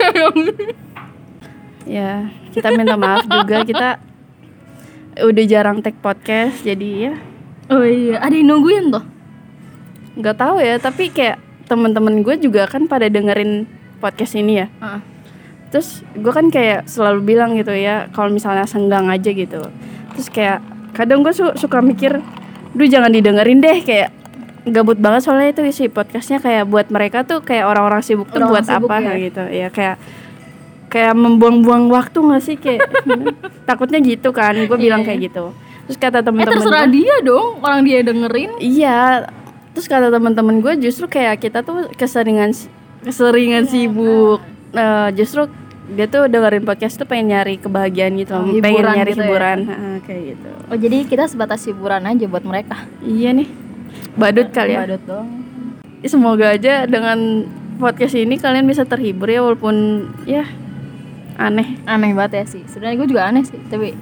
Ya 1.87 2.26
kita 2.50 2.73
minta 2.73 2.97
maaf 2.97 3.23
juga 3.25 3.62
kita 3.62 3.88
udah 5.17 5.45
jarang 5.47 5.79
take 5.81 5.97
podcast 5.97 6.61
jadi 6.61 6.91
ya. 7.09 7.15
Oh 7.69 7.83
iya 7.83 8.19
ada 8.19 8.35
yang 8.35 8.50
nungguin 8.50 8.91
tuh 8.91 9.05
nggak 10.17 10.35
tahu 10.35 10.59
ya 10.59 10.81
tapi 10.81 11.12
kayak 11.12 11.37
teman-teman 11.66 12.20
gue 12.20 12.35
juga 12.38 12.64
kan 12.64 12.87
pada 12.87 13.06
dengerin 13.06 13.66
podcast 13.96 14.35
ini 14.35 14.52
ya. 14.56 14.68
Heeh. 14.76 15.00
terus 15.66 15.88
gue 16.12 16.30
kan 16.30 16.46
kayak 16.46 16.87
selalu 16.87 17.26
bilang 17.26 17.52
gitu 17.52 17.70
ya 17.70 18.06
kalau 18.11 18.30
misalnya 18.30 18.64
senggang 18.64 19.06
aja 19.06 19.28
gitu. 19.28 19.66
Terus 20.14 20.28
kayak 20.28 20.62
kadang 20.92 21.20
gue 21.20 21.30
su- 21.30 21.56
suka 21.56 21.78
mikir 21.80 22.23
duh 22.70 22.87
jangan 22.87 23.11
didengerin 23.11 23.58
deh 23.58 23.82
kayak 23.82 24.14
gabut 24.64 24.94
banget 24.96 25.23
soalnya 25.23 25.50
itu 25.50 25.62
isi 25.64 25.85
podcastnya 25.87 26.38
kayak 26.38 26.64
buat 26.64 26.87
mereka 26.87 27.23
tuh 27.23 27.38
kayak 27.40 27.66
orang-orang 27.66 27.99
sibuk 28.00 28.26
tuh 28.26 28.38
Orang-orang 28.40 28.52
buat 28.52 28.64
sibuk 28.64 28.88
apa 28.88 28.96
ya. 29.04 29.14
gitu. 29.20 29.42
Ya 29.44 29.68
kayak 29.68 29.96
kayak 30.87 31.14
membuang-buang 31.14 31.85
waktu 31.88 32.18
gak 32.25 32.42
sih? 32.42 32.56
Kayak 32.56 32.87
takutnya 33.68 33.99
gitu 33.99 34.30
kan 34.30 34.54
gue 34.56 34.76
bilang 34.76 35.02
Iya, 35.02 35.06
kayak 35.08 35.20
gitu. 35.25 35.50
Terus 35.87 35.99
kata 35.99 36.18
eh 36.18 36.25
temen-temen 36.25 36.56
terserah 36.56 36.87
gue- 36.87 36.94
dia 36.94 37.14
dong 37.20 37.58
orang 37.58 37.80
dia 37.82 37.99
dengerin. 38.00 38.50
Iya, 38.58 38.99
terus 39.76 39.87
kata 39.87 40.09
teman-teman 40.09 40.56
gue 40.59 40.73
justru 40.80 41.04
kayak 41.06 41.37
kita 41.38 41.61
tuh 41.61 41.92
keseringan 41.92 42.56
keseringan 43.02 43.68
sibuk. 43.68 44.40
Nah, 44.73 45.09
justru 45.11 45.52
dia 45.87 46.04
tuh 46.06 46.26
dengerin 46.26 46.64
podcast 46.64 46.97
tuh 46.97 47.04
pengen 47.04 47.30
nyari 47.30 47.56
kebahagiaan 47.56 48.16
gitu, 48.16 48.33
Oh, 48.33 48.42
pengen 48.56 48.64
hiburan 48.75 48.95
nyari 48.95 49.06
gitu 49.06 49.21
ya. 49.21 49.23
hiburan, 49.23 49.59
Ha, 49.62 49.76
kayak 50.02 50.23
gitu. 50.26 50.49
oh 50.66 50.76
jadi 50.76 50.97
kita 51.04 51.25
sebatas 51.26 51.61
hiburan 51.62 52.02
aja 52.02 52.25
buat 52.25 52.42
mereka 52.42 52.75
Iya 52.99 53.30
nih, 53.33 53.47
badut 54.14 54.49
kali 54.50 54.73
ya. 54.73 54.83
Badut 54.83 55.02
dong 55.04 55.28
Semoga 56.02 56.50
aja 56.52 56.87
dengan 56.87 57.47
podcast 57.76 58.14
ini 58.14 58.35
kalian 58.35 58.64
bisa 58.64 58.83
terhibur 58.83 59.26
ya 59.26 59.40
walaupun 59.40 59.76
ya 60.25 60.42
aneh. 61.37 61.76
aneh 61.85 62.11
banget 62.11 62.33
ya 62.35 62.45
sih 62.49 62.62
sebenarnya 62.64 62.97
gue 62.97 63.09
juga 63.09 63.23
aneh 63.25 63.42
sih 63.42 63.61
tapi 63.66 63.92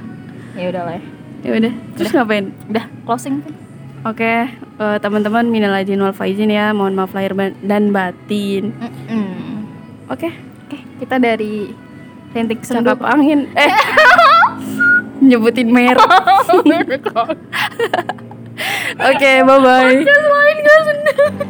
ya 0.56 0.70
udah 0.70 0.82
lah 0.84 0.94
ya 0.94 1.04
Ya 1.42 1.50
udah, 1.54 1.72
terus 1.94 2.10
ngapain? 2.10 2.50
udah 2.66 2.84
closing 3.02 3.40
kan 3.40 3.52
Oke, 4.06 4.46
eh, 4.54 4.96
teman-teman 5.02 5.50
minal 5.50 5.74
aidin 5.74 5.98
wal 5.98 6.14
faizin 6.14 6.46
ya, 6.46 6.70
mohon 6.70 6.94
maaf 6.94 7.10
lahir 7.10 7.34
dan 7.66 7.90
batin. 7.90 8.70
Oke. 10.06 10.30
oke 10.30 10.78
kita 11.02 11.18
dari 11.18 11.74
rintik 12.30 12.62
sendu 12.62 12.94
cakap 12.94 13.02
angin. 13.02 13.50
Eh. 13.58 13.72
Nyebutin 15.26 15.74
merek. 15.74 16.06
Oke 18.96 19.32
bye 19.44 19.60
bye 19.60 20.00
lain 20.00 20.56
gak 20.64 21.46